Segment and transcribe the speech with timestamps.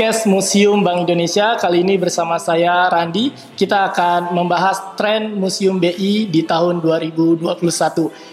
[0.00, 1.60] podcast Museum Bank Indonesia.
[1.60, 7.44] Kali ini bersama saya Randi, kita akan membahas tren Museum BI di tahun 2021.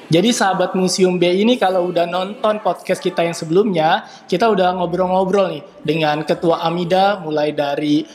[0.08, 5.60] Jadi sahabat Museum BI ini kalau udah nonton podcast kita yang sebelumnya, kita udah ngobrol-ngobrol
[5.60, 8.08] nih dengan Ketua Amida mulai dari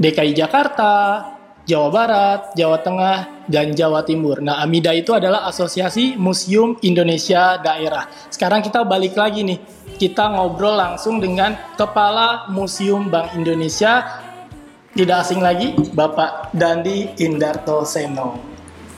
[0.00, 1.33] DKI Jakarta,
[1.64, 4.44] Jawa Barat, Jawa Tengah, dan Jawa Timur.
[4.44, 8.04] Nah, AMIDA itu adalah Asosiasi Museum Indonesia Daerah.
[8.28, 9.58] Sekarang kita balik lagi nih,
[9.96, 14.04] kita ngobrol langsung dengan Kepala Museum Bank Indonesia,
[14.92, 18.36] tidak asing lagi, Bapak Dandi Indarto Seno.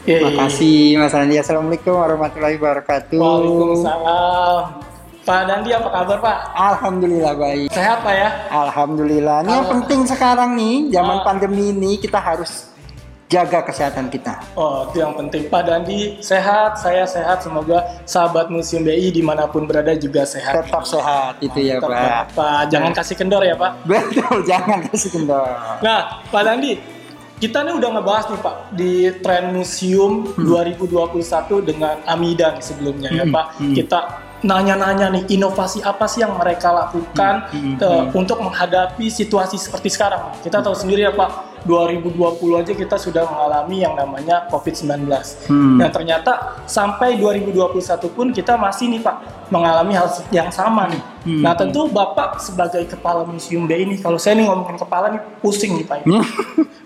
[0.07, 1.35] Terima kasih Mas Andi.
[1.35, 3.19] Assalamualaikum warahmatullahi wabarakatuh.
[3.19, 4.86] Waalaikumsalam.
[5.27, 6.37] Pak Dandi apa kabar Pak?
[6.55, 7.69] Alhamdulillah baik.
[7.69, 8.29] Sehat Pak ya?
[8.49, 9.43] Alhamdulillah.
[9.43, 11.25] Ini yang penting sekarang nih, zaman Ah.
[11.27, 12.71] pandemi ini kita harus
[13.27, 14.39] jaga kesehatan kita.
[14.55, 15.51] Oh, itu yang penting.
[15.51, 17.43] Pak Dandi sehat, saya sehat.
[17.43, 20.63] Semoga sahabat Museum BI di mana pun berada juga sehat.
[20.63, 22.39] Tetap sehat itu ya Tetap, Pak.
[22.39, 22.61] Pak.
[22.71, 23.83] Jangan kasih kendor ya Pak.
[23.83, 25.43] Betul, jangan kasih kendor.
[25.83, 26.79] Nah, Pak Dandi,
[27.37, 31.19] kita nih udah ngebahas nih Pak di tren museum 2021
[31.61, 33.47] dengan Amida nih sebelumnya ya Hmm, Pak.
[33.59, 33.75] hmm.
[33.75, 34.01] Kita
[34.45, 38.13] nanya-nanya nih inovasi apa sih yang mereka lakukan Hmm, hmm, eh, hmm.
[38.17, 40.33] untuk menghadapi situasi seperti sekarang.
[40.41, 42.17] Kita tahu sendiri ya Pak, 2020
[42.63, 45.11] aja kita sudah mengalami yang namanya COVID-19.
[45.51, 45.77] Hmm.
[45.83, 49.17] Dan ternyata sampai 2021 pun kita masih nih Pak
[49.49, 51.03] mengalami hal yang sama nih.
[51.23, 51.43] Hmm.
[51.43, 55.75] Nah tentu Bapak sebagai kepala museum BI ini, kalau saya nih ngomongin kepala nih pusing
[55.75, 56.03] nih Pak.
[56.03, 56.23] Hmm.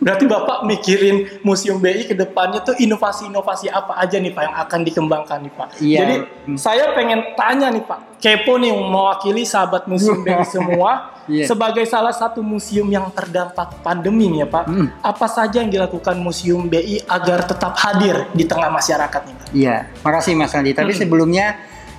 [0.01, 4.81] Berarti Bapak mikirin museum BI ke depannya tuh inovasi-inovasi apa aja nih Pak yang akan
[4.81, 5.69] dikembangkan nih Pak.
[5.79, 5.99] Iya.
[5.99, 6.57] Jadi Hmm.
[6.57, 11.21] saya pengen tanya nih Pak, kepo nih mewakili sahabat museum BI semua.
[11.29, 11.47] Iya.
[11.47, 14.89] Sebagai salah satu museum yang terdampak pandemi nih ya Pak, Hmm.
[14.99, 19.47] apa saja yang dilakukan museum BI agar tetap hadir di tengah masyarakat nih Pak?
[19.53, 20.73] Iya, makasih Mas Andi.
[20.73, 21.01] Tapi Hmm.
[21.05, 21.47] sebelumnya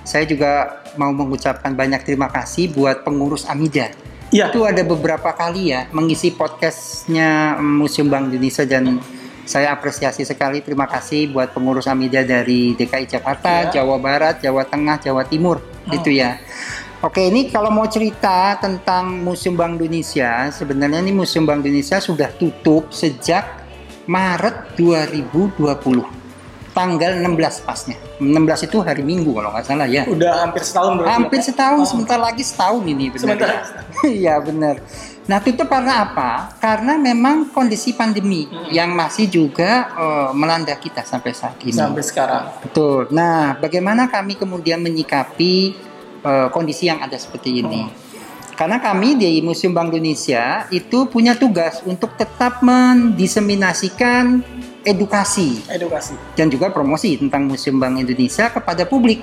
[0.02, 3.90] saya juga mau mengucapkan banyak terima kasih buat pengurus Amida.
[4.32, 4.48] Iya.
[4.48, 8.96] Itu ada beberapa kali ya mengisi podcastnya Museum Bank Indonesia dan
[9.44, 10.64] saya apresiasi sekali.
[10.64, 13.82] Terima kasih buat pengurus Amida dari DKI Jakarta, Iya.
[13.82, 15.60] Jawa Barat, Jawa Tengah, Jawa Timur.
[15.60, 15.98] Hmm.
[16.00, 16.40] Itu ya.
[17.02, 22.30] Oke, ini kalau mau cerita tentang Museum Bank Indonesia, sebenarnya ini Museum Bank Indonesia sudah
[22.30, 23.66] tutup sejak
[24.06, 26.21] Maret 2020.
[26.72, 28.00] Tanggal 16 pasnya.
[28.16, 30.08] 16 itu hari Minggu kalau nggak salah ya.
[30.08, 31.12] Udah hampir setahun berarti.
[31.12, 31.88] Hampir ya, setahun, Oh.
[31.88, 33.20] sebentar lagi setahun ini benar.
[33.20, 33.50] Sebentar.
[34.08, 34.76] Iya benar.
[35.22, 36.56] Nah tutup karena apa?
[36.58, 38.72] Karena memang kondisi pandemi Hmm.
[38.72, 41.76] yang masih juga eh, melanda kita sampai saat ini.
[41.76, 42.56] Sampai sekarang.
[42.64, 43.12] Betul.
[43.12, 45.76] Nah bagaimana kami kemudian menyikapi
[46.24, 47.84] eh, kondisi yang ada seperti ini?
[47.84, 47.92] Hmm.
[48.52, 54.40] Karena kami di Museum Bank Indonesia itu punya tugas untuk tetap mendiseminasikan
[54.82, 56.14] edukasi Edukasi.
[56.34, 59.22] dan juga promosi tentang Museum Bank Indonesia kepada publik.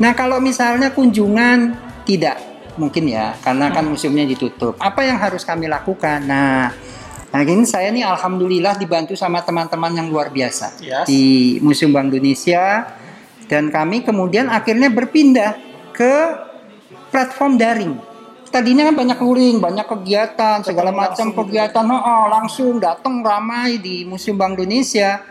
[0.00, 1.76] Nah, kalau misalnya kunjungan
[2.08, 2.40] tidak
[2.80, 4.74] mungkin ya, karena kan museumnya ditutup.
[4.80, 6.24] Apa yang harus kami lakukan?
[6.24, 6.72] Nah,
[7.28, 11.04] nah ini saya nih alhamdulillah dibantu sama teman-teman yang luar biasa Yes.
[11.04, 12.88] di Museum Bank Indonesia
[13.46, 15.58] dan kami kemudian akhirnya berpindah
[15.92, 16.14] ke
[17.12, 17.94] platform daring.
[18.50, 21.38] Tadinya kan banyak luring, banyak kegiatan, segala macam gitu.
[21.46, 25.22] kegiatan, oh, oh, langsung datang ramai di Museum Bank Indonesia.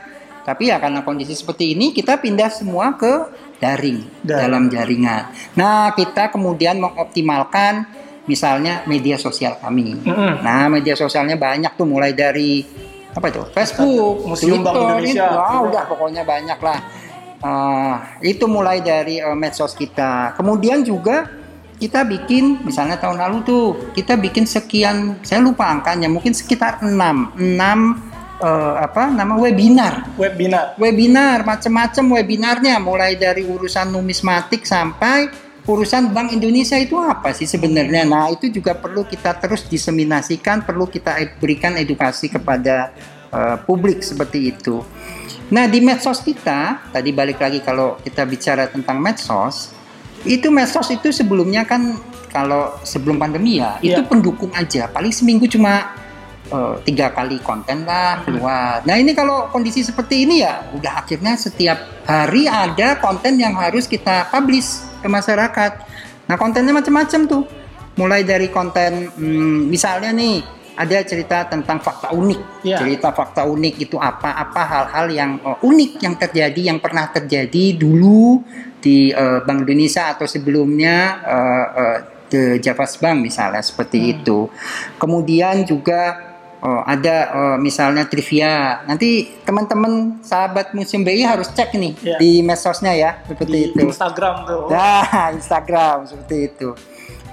[0.47, 3.27] Tapi ya karena kondisi seperti ini kita pindah semua ke
[3.59, 4.39] daring, Daring.
[4.39, 5.35] dalam jaringan.
[5.59, 7.83] Nah, kita kemudian mengoptimalkan
[8.23, 9.99] misalnya media sosial kami.
[9.99, 10.39] Mm-mm.
[10.39, 12.63] Nah, media sosialnya banyak tuh mulai dari
[13.11, 13.43] apa itu?
[13.51, 15.27] Facebook, Museum Bank Twitter, Indonesia.
[15.27, 16.79] itu, ah, udah pokoknya banyak lah.
[17.43, 20.39] Ah, itu mulai dari eh, medsos kita.
[20.39, 21.38] Kemudian juga
[21.79, 23.63] kita bikin misalnya tahun lalu tuh
[23.95, 27.39] kita bikin sekian saya lupa angkanya mungkin sekitar 6 6
[28.43, 30.11] eh, apa nama webinar.
[30.19, 30.75] Webinar.
[30.75, 35.31] webinar macam-macam webinarnya mulai dari urusan numismatik sampai
[35.69, 38.03] urusan Bank Indonesia itu apa sih sebenarnya?
[38.03, 42.91] Nah itu juga perlu kita terus diseminasikan perlu kita ed- berikan edukasi kepada
[43.31, 44.83] eh, publik seperti itu.
[45.49, 49.78] Nah di medsos kita tadi balik lagi kalau kita bicara tentang medsos
[50.27, 51.95] itu medsos itu sebelumnya kan
[52.29, 54.07] kalau sebelum pandemi ya itu Iya.
[54.07, 55.95] pendukung aja paling seminggu cuma
[56.49, 58.81] eh, tiga kali konten lah keluar.
[58.81, 61.77] Nah ini kalau kondisi seperti ini ya udah akhirnya setiap
[62.09, 65.71] hari ada konten yang harus kita publish ke masyarakat.
[66.25, 67.43] Nah kontennya macam-macam tuh,
[67.97, 72.79] mulai dari konten hmm, misalnya nih ada cerita tentang fakta unik, Iya.
[72.79, 78.39] cerita fakta unik itu apa-apa hal-hal yang eh, unik yang terjadi yang pernah terjadi dulu
[78.79, 81.97] di eh, Bank Indonesia atau sebelumnya eh, eh,
[82.29, 84.47] The Javas Bank misalnya seperti itu.
[84.95, 86.25] Kemudian juga
[86.59, 88.83] Oh, ada oh, misalnya trivia.
[88.83, 92.17] Nanti teman-teman sahabat Museum BI harus cek nih Iya.
[92.19, 93.87] di medsosnya ya, seperti Di itu.
[93.87, 94.67] Instagram tuh.
[94.67, 96.75] Nah, Instagram seperti itu.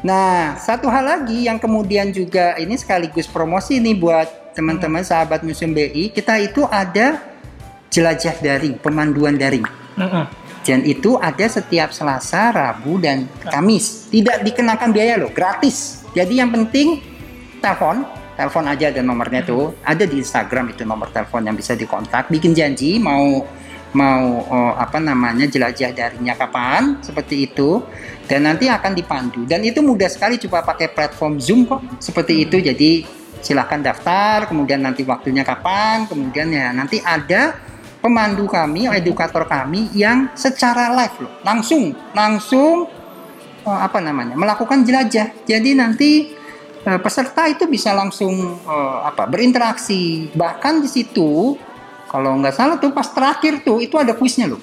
[0.05, 5.11] Nah, satu hal lagi yang kemudian juga ini sekaligus promosi nih buat teman-teman Hmm.
[5.13, 7.21] sahabat Museum BI, kita itu ada
[7.93, 9.65] jelajah daring, pemanduan daring.
[10.67, 14.11] Dan itu ada setiap Selasa, Rabu, dan Kamis.
[14.11, 16.03] Tidak dikenakan biaya loh, gratis.
[16.11, 16.99] Jadi yang penting
[17.63, 18.03] telepon,
[18.35, 22.29] telepon aja dan nomornya tuh ada di Instagram itu nomor telepon yang bisa dikontak.
[22.29, 23.47] Bikin janji mau
[23.95, 27.85] mau oh, apa namanya jelajah daringnya kapan seperti itu.
[28.27, 29.47] Dan nanti akan dipandu.
[29.47, 32.59] Dan itu mudah sekali coba pakai platform Zoom kok seperti itu.
[32.59, 33.07] Jadi
[33.47, 37.55] silahkan daftar kemudian nanti waktunya kapan kemudian ya nanti ada
[38.03, 42.91] pemandu kami edukator kami yang secara live loh langsung langsung
[43.63, 45.31] eh, apa namanya melakukan jelajah.
[45.47, 46.35] Jadi nanti
[46.83, 50.35] eh, peserta itu bisa langsung eh, apa berinteraksi.
[50.35, 51.55] Bahkan di situ
[52.07, 54.63] kalau nggak salah tuh pas terakhir tuh itu ada kuisnya loh.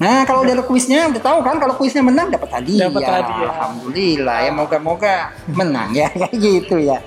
[0.00, 2.88] Nah kalau udah ada kuisnya udah tahu kan kalau kuisnya menang dapat hadiah.
[2.88, 3.50] Dapat hadiah.
[3.54, 5.14] alhamdulillah ya moga-moga
[5.58, 6.98] menang ya kayak gitu ya.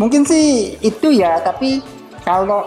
[0.00, 1.84] Mungkin sih itu ya tapi
[2.24, 2.64] kalau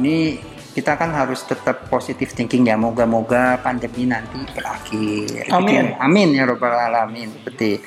[0.00, 5.50] ini kita kan harus tetap positif thinking ya moga-moga pandemi nanti berakhir.
[5.50, 5.98] Amin.
[5.98, 7.82] amin ya robbal alamin seperti.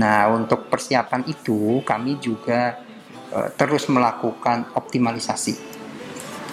[0.00, 2.78] Nah untuk persiapan itu kami juga
[3.34, 5.75] eh, terus melakukan optimalisasi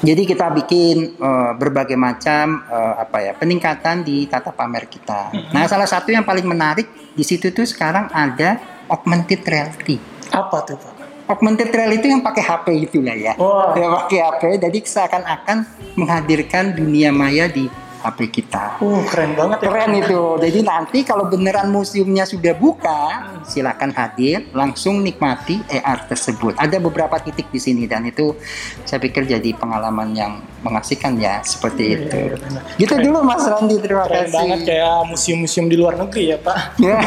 [0.03, 5.31] jadi kita bikin eh, berbagai macam eh, apa ya peningkatan di tata pamer kita.
[5.55, 8.59] Nah, salah satu yang paling menarik di situ tuh sekarang ada
[8.91, 9.95] augmented reality.
[10.27, 10.93] Apa tuh Pak?
[11.31, 13.33] Augmented reality yang pakai HP itu lah ya.
[13.39, 13.71] Wah.
[13.79, 15.57] Yang pakai HP, jadi seakan-akan
[15.95, 17.71] menghadirkan dunia maya di
[18.03, 18.77] HP kita.
[18.77, 19.67] Uh, keren banget ya.
[19.71, 20.21] Keren itu.
[20.37, 23.01] Jadi nanti kalau beneran museumnya sudah buka,
[23.41, 26.59] silakan hadir, langsung nikmati AR tersebut.
[26.59, 28.35] Ada beberapa titik di sini dan itu
[28.83, 32.17] saya pikir jadi pengalaman yang mengasihkan ya seperti Iya, itu.
[32.19, 32.61] iya.
[32.75, 33.05] Gitu Keren.
[33.07, 34.35] dulu Mas Randi, terima Keren kasih.
[34.35, 36.57] banget kayak museum-museum di luar negeri ya Pak.
[36.83, 36.99] Ya.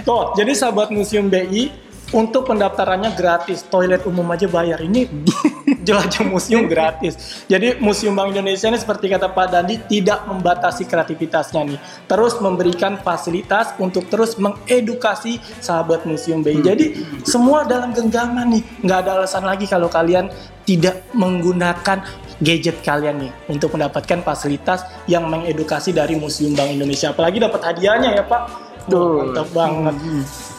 [0.00, 1.66] Tuh, jadi sahabat Museum BI
[2.10, 4.78] untuk pendaftarannya gratis, toilet umum aja bayar.
[4.78, 5.06] Ini
[5.84, 7.44] jelajah museum gratis.
[7.48, 11.78] Jadi Museum Bank Indonesia ini seperti kata Pak Dandi tidak membatasi kreativitasnya nih.
[12.06, 16.60] Terus memberikan fasilitas untuk terus mengedukasi sahabat Museum BI.
[16.60, 16.86] Jadi
[17.24, 18.62] semua dalam genggaman nih.
[18.84, 20.28] Nggak ada alasan lagi kalau kalian
[20.68, 22.04] tidak menggunakan
[22.40, 27.12] gadget kalian nih untuk mendapatkan fasilitas yang mengedukasi dari Museum Bank Indonesia.
[27.12, 28.42] Apalagi dapat hadiahnya ya Pak.
[28.88, 29.94] Tuh, mantap banget.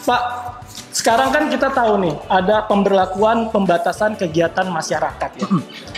[0.06, 0.22] Pak,
[0.92, 5.48] sekarang kan kita tahu nih ada pemberlakuan pembatasan kegiatan masyarakat ya.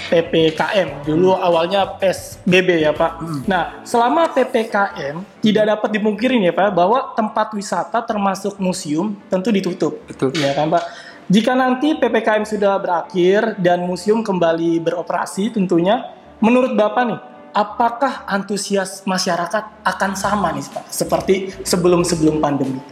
[0.06, 1.02] PPKM.
[1.02, 3.44] Dulu awalnya PSBB ya, Pak.
[3.50, 9.98] Nah, selama PPKM tidak dapat dimungkirin ya, Pak, bahwa tempat wisata termasuk museum tentu ditutup.
[10.06, 10.30] Betul.
[10.38, 10.84] Ya kan, Pak?
[11.26, 16.06] Jika nanti PPKM sudah berakhir dan museum kembali beroperasi tentunya
[16.38, 17.20] menurut Bapak nih
[17.54, 22.82] Apakah antusias masyarakat akan sama nih Pak seperti sebelum-sebelum pandemi?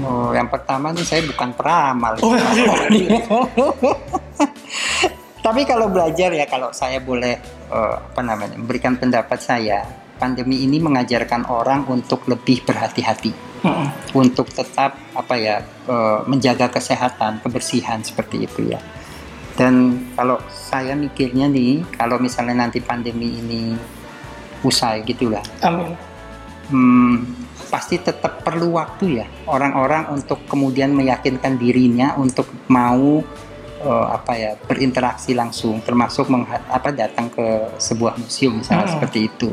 [0.00, 2.14] Oh, yang pertama nih saya bukan peramal.
[2.22, 2.36] Oh,
[2.94, 3.18] iya.
[5.44, 7.34] Tapi kalau belajar ya kalau saya boleh
[7.72, 9.82] eh, apa namanya memberikan pendapat saya,
[10.20, 13.32] pandemi ini mengajarkan orang untuk lebih berhati-hati,
[13.64, 13.88] Mm-mm.
[14.12, 18.80] untuk tetap apa ya eh, menjaga kesehatan, kebersihan seperti itu ya.
[19.56, 23.74] Dan kalau saya mikirnya nih, kalau misalnya nanti pandemi ini
[24.60, 25.96] usai gitulah, Amin.
[26.68, 27.39] hmm,
[27.70, 33.22] pasti tetap perlu waktu ya orang-orang untuk kemudian meyakinkan dirinya untuk mau
[33.80, 36.26] eh, apa ya berinteraksi langsung termasuk
[36.68, 38.94] apa datang ke sebuah museum misalnya Hmm.
[38.98, 39.50] seperti itu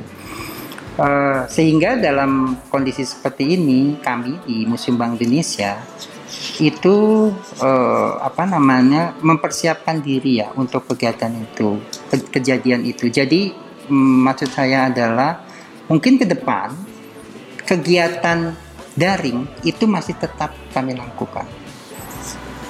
[0.98, 5.78] Eh, sehingga dalam kondisi seperti ini kami di Museum Bank Indonesia
[6.58, 7.30] itu
[7.62, 11.78] eh, apa namanya mempersiapkan diri ya untuk kegiatan itu
[12.10, 13.54] ke- kejadian itu jadi
[13.86, 15.46] mm, maksud saya adalah
[15.86, 16.74] mungkin ke depan
[17.68, 18.56] kegiatan
[18.96, 21.44] daring itu masih tetap kami lakukan.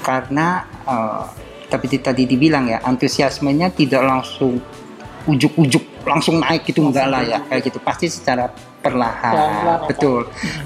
[0.02, 1.24] Karena eh,
[1.70, 4.58] tapi tadi dibilang ya antusiasmenya tidak langsung
[5.28, 7.80] ujuk-ujuk langsung naik gitu enggak lah ya kayak gitu.
[7.84, 8.50] Pasti secara
[8.88, 10.22] perlahan ya, betul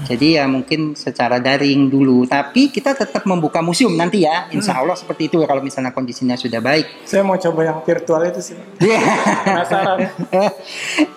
[0.06, 4.94] jadi ya mungkin secara daring dulu tapi kita tetap membuka museum nanti ya insya Allah
[4.94, 8.54] seperti itu kalau misalnya kondisinya sudah baik Saya mau coba yang virtual itu sih.
[8.54, 8.66] Pak.
[9.48, 9.98] Penasaran.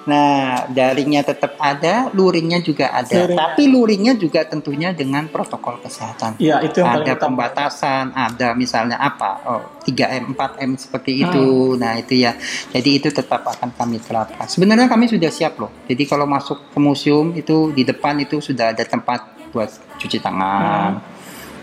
[0.05, 3.25] nah, daringnya tetap ada, luringnya juga ada.
[3.27, 6.39] Tapi luringnya juga tentunya dengan protokol kesehatan.
[6.39, 7.21] Iya, itu yang ada utama.
[7.27, 9.31] pembatasan, ada misalnya apa?
[9.45, 11.23] Oh, 3M, 4M seperti Hmm.
[11.29, 11.45] itu.
[11.77, 12.33] Nah, itu ya.
[12.71, 14.45] Jadi itu tetap akan kami terapkan.
[14.45, 15.69] Sebenarnya kami sudah siap loh.
[15.85, 16.94] Jadi kalau masuk ke museum
[17.35, 20.91] itu di depan itu sudah ada tempat buat cuci tangan.
[20.99, 21.13] Hmm.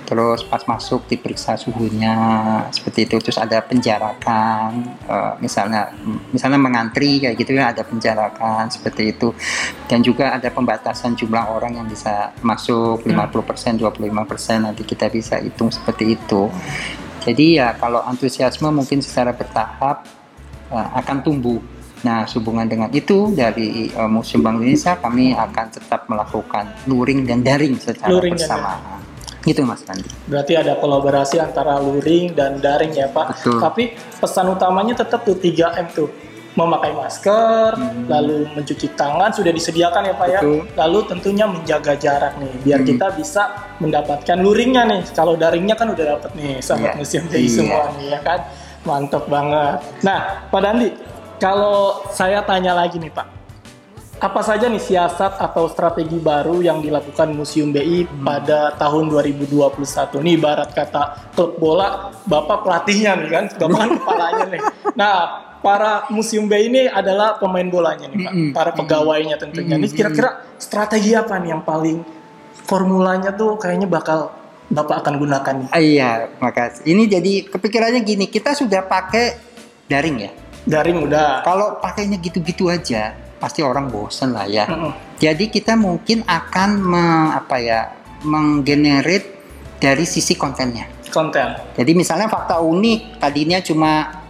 [0.02, 2.12] terus pas masuk diperiksa suhunya
[2.68, 3.16] seperti itu.
[3.16, 4.68] Terus ada penjarakan
[5.08, 5.88] uh, misalnya
[6.28, 9.32] misalnya mengantri kayak gitu ya ada penjarakan seperti itu.
[9.88, 15.72] Dan juga ada pembatasan jumlah orang yang bisa masuk 50% 25% nanti kita bisa hitung
[15.72, 16.50] seperti itu.
[17.24, 20.04] Jadi ya kalau antusiasme mungkin secara bertahap
[20.68, 21.56] uh, akan tumbuh
[22.02, 27.46] Nah, sehubungan dengan itu dari uh, Museum Bank Indonesia kami akan tetap melakukan luring dan
[27.46, 28.98] daring secara luring bersamaan.
[29.42, 30.06] Gitu Mas Randi.
[30.26, 33.26] Berarti ada kolaborasi antara luring dan daring ya Pak.
[33.38, 33.58] Betul.
[33.58, 33.84] Tapi
[34.18, 36.10] pesan utamanya tetap tuh 3M tuh.
[36.52, 38.12] Memakai masker, hmm.
[38.12, 40.40] lalu mencuci tangan sudah disediakan ya Pak ya.
[40.44, 40.58] Betul.
[40.68, 40.76] ya.
[40.84, 42.88] Lalu tentunya menjaga jarak nih biar hmm.
[42.92, 43.42] kita bisa
[43.80, 45.00] mendapatkan luringnya nih.
[45.16, 46.98] Kalau daringnya kan udah dapat nih sahabat yeah.
[47.00, 47.56] museum jadi yeah.
[47.56, 48.40] semua nih ya kan.
[48.82, 49.78] Mantap banget.
[50.04, 50.90] Nah, Pak Dandi,
[51.42, 53.26] kalau saya tanya lagi nih Pak,
[54.22, 58.22] apa saja nih siasat atau strategi baru yang dilakukan Museum BI hmm.
[58.22, 60.22] pada tahun 2021?
[60.22, 64.60] Nih barat kata klub bola, Bapak pelatihnya nih kan, Bapak kan kepalanya nih.
[64.94, 65.16] Nah,
[65.58, 68.50] para Museum BI ini adalah pemain bolanya nih Pak, hmm.
[68.54, 69.74] para pegawainya tentunya.
[69.74, 69.98] Ini hmm.
[69.98, 72.06] kira-kira strategi apa nih yang paling
[72.70, 74.30] formulanya tuh kayaknya bakal
[74.70, 75.68] Bapak akan gunakan nih?
[75.74, 76.86] Iya, makasih.
[76.86, 79.36] Ini jadi kepikirannya gini, kita sudah pakai
[79.90, 80.32] daring ya?
[80.62, 81.42] Daring udah.
[81.42, 84.70] Kalau pakainya gitu-gitu aja, pasti orang bosen lah ya.
[84.70, 84.92] Mm -hmm.
[85.18, 87.04] Jadi kita mungkin akan me,
[87.34, 87.80] apa ya
[88.22, 89.26] menggenerate
[89.82, 90.86] dari sisi kontennya.
[91.10, 91.74] Konten.
[91.76, 94.22] Jadi misalnya fakta unik tadinya cuma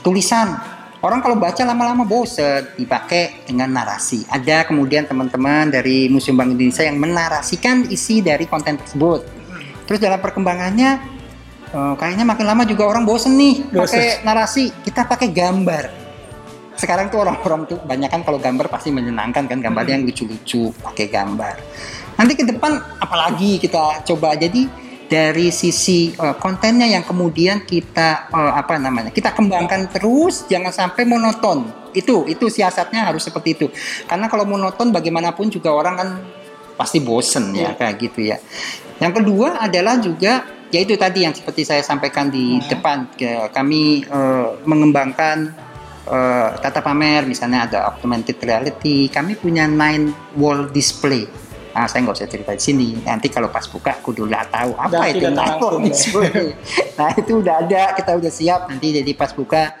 [0.00, 0.56] tulisan.
[1.04, 4.24] Orang kalau baca lama-lama bosen dipakai dengan narasi.
[4.24, 9.20] Ada kemudian teman-teman dari Museum Bank Indonesia yang menarasikan isi dari konten tersebut.
[9.84, 11.13] Terus dalam perkembangannya
[11.74, 14.70] uh, kayaknya makin lama juga orang bosen nih pakai narasi.
[14.70, 15.84] Kita pakai gambar.
[16.74, 21.06] Sekarang tuh orang-orang tuh banyak kan kalau gambar pasti menyenangkan kan gambarnya yang lucu-lucu pakai
[21.10, 21.54] gambar.
[22.14, 24.38] Nanti ke depan apalagi kita coba.
[24.38, 30.70] Jadi dari sisi uh, kontennya yang kemudian kita uh, apa namanya kita kembangkan terus jangan
[30.70, 31.66] sampai monoton.
[31.94, 33.66] Itu itu siasatnya harus seperti itu.
[34.10, 36.08] Karena kalau monoton bagaimanapun juga orang kan
[36.74, 37.78] pasti bosen ya iya.
[37.78, 38.42] kayak gitu ya.
[38.98, 40.42] Yang kedua adalah juga
[40.74, 42.66] yaitu tadi yang seperti saya sampaikan di hmm.
[42.66, 42.98] depan
[43.54, 45.54] kami uh, mengembangkan
[46.10, 51.30] uh, tata pamer misalnya ada augmented reality kami punya nine wall display
[51.74, 52.88] Nah, saya nggak usah cerita di sini.
[53.02, 56.54] Nanti kalau pas buka, kudu lah tahu apa itu nine wall display.
[56.98, 58.70] nah, itu udah ada, kita udah siap.
[58.70, 59.74] Nanti jadi pas buka,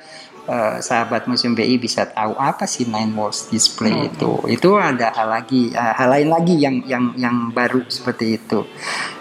[0.50, 4.08] uh, sahabat Museum BI bisa tahu apa sih nine walls display hmm.
[4.10, 4.32] itu.
[4.50, 8.66] Itu ada hal lagi, uh, hal lain lagi yang yang yang baru seperti itu.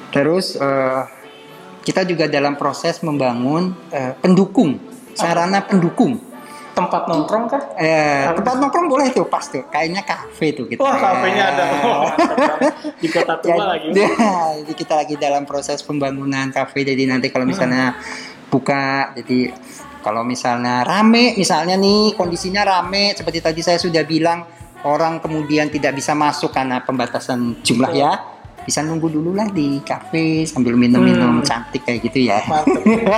[0.10, 1.06] Terus uh,
[1.84, 4.80] kita juga dalam proses membangun uh, pendukung,
[5.14, 6.34] sarana pendukung
[6.74, 7.64] tempat nongkrong kah?
[7.78, 9.62] Eh, tempat nongkrong boleh tuh pas tuh.
[9.70, 10.82] Kayaknya kafe tuh kita.
[10.82, 11.64] Wah, kafenya ada.
[11.86, 12.10] Oh,
[12.98, 13.88] di kota tua ya, lagi.
[13.94, 14.10] Ya,
[14.66, 16.82] jadi kita lagi dalam proses pembangunan kafe.
[16.82, 18.50] Jadi nanti kalau misalnya hmm.
[18.50, 19.54] buka, jadi
[20.02, 24.44] kalau misalnya rame, misalnya nih kondisinya rame, seperti tadi saya sudah bilang,
[24.84, 28.33] orang kemudian tidak bisa masuk karena pembatasan jumlah ya
[28.66, 31.46] bisa nunggu dulu lah di kafe sambil minum-minum hmm.
[31.46, 32.40] cantik kayak gitu ya.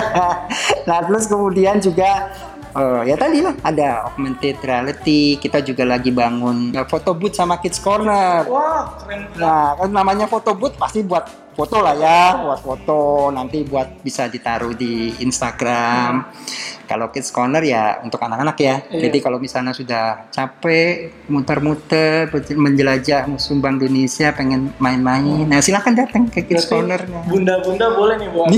[0.90, 2.34] nah terus kemudian juga
[2.76, 7.58] uh, ya tadi lah ada augmented reality kita juga lagi bangun uh, foto booth sama
[7.64, 12.60] kids corner wah keren nah kan namanya foto booth pasti buat foto lah ya buat
[12.60, 16.12] foto nanti buat bisa ditaruh di Instagram.
[16.22, 16.64] Hmm.
[16.86, 18.76] kalau kids corner ya untuk anak-anak ya.
[18.94, 19.10] Iya.
[19.10, 25.50] jadi kalau misalnya sudah capek muter-muter menjelajah museum Bank Indonesia pengen main-main.
[25.50, 28.54] Nah silahkan datang ke kids corner bunda-bunda boleh nih buat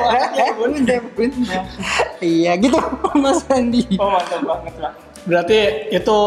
[0.60, 1.58] bunda-bunda.
[2.22, 2.78] Iya gitu
[3.18, 4.92] Mas Andi oh mantap banget lah
[5.28, 5.58] berarti
[5.92, 6.18] itu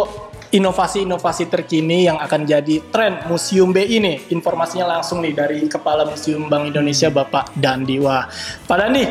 [0.52, 4.14] inovasi-inovasi terkini yang akan jadi tren Museum BI ini.
[4.36, 7.98] Informasinya langsung nih dari Kepala Museum Bank Indonesia Bapak Dandi.
[8.04, 8.28] Wah,
[8.68, 9.04] Pak Dandi,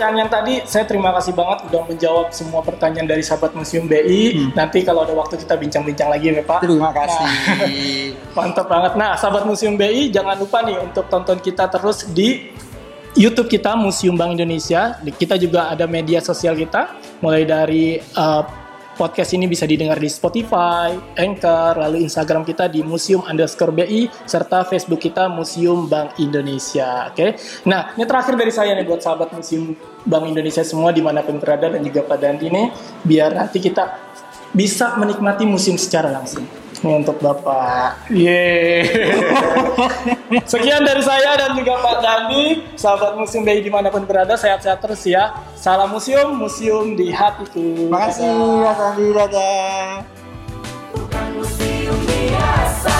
[0.00, 4.22] yang yang tadi saya terima kasih banget udah menjawab semua pertanyaan dari sahabat Museum BI.
[4.34, 4.50] Hmm.
[4.58, 6.60] Nanti kalau ada waktu kita bincang-bincang lagi ya Pak.
[6.66, 7.26] Terima kasih.
[7.30, 7.70] Nah,
[8.36, 8.92] mantap banget.
[8.98, 12.50] Nah, sahabat Museum BI jangan lupa nih untuk tonton kita terus di
[13.12, 14.98] YouTube kita Museum Bank Indonesia.
[14.98, 18.61] Kita juga ada media sosial kita, mulai dari uh,
[18.92, 24.68] Podcast ini bisa didengar di Spotify, Anchor, lalu Instagram kita di Museum underscore BI, serta
[24.68, 27.08] Facebook kita Museum Bank Indonesia.
[27.08, 27.30] Oke, okay?
[27.64, 29.72] nah ini terakhir dari saya nih buat sahabat Museum
[30.04, 32.66] Bank Indonesia semua di mana pun berada dan juga Pak Dandi nih,
[33.00, 33.96] biar nanti kita
[34.52, 36.61] bisa menikmati museum secara langsung.
[36.82, 38.10] Ini untuk Bapak.
[38.10, 38.82] Yeay.
[40.42, 44.82] Sekian dari saya dan juga Pak Dandi, sahabat Museum BI di mana pun berada, sehat-sehat
[44.82, 45.30] terus ya.
[45.54, 47.86] Salam museum, museum di hatiku.
[47.86, 48.34] Makasih
[48.66, 50.02] Mas Andi, dadah.
[50.90, 52.98] Bukan museum biasa.